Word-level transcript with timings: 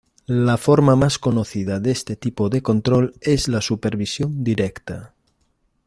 La 0.25 0.57
forma 0.57 0.95
más 0.95 1.19
conocida 1.19 1.79
de 1.79 1.91
este 1.91 2.15
tipo 2.15 2.49
de 2.49 2.63
control 2.63 3.13
es 3.21 3.47
la 3.47 3.61
supervisión 3.61 4.43
directa. 4.43 5.13